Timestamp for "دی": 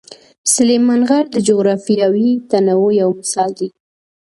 3.59-3.69